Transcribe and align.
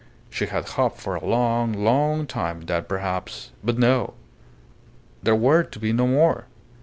She 0.31 0.47
had 0.47 0.67
hoped 0.69 0.97
for 0.99 1.13
a 1.13 1.23
long, 1.23 1.73
long 1.73 2.25
time, 2.25 2.61
that 2.61 2.89
perhaps 2.89 3.51
But 3.63 3.77
no! 3.77 4.15
There 5.21 5.35
were 5.35 5.61
to 5.63 5.77
be 5.77 5.93
no 5.93 6.07
more. 6.07 6.47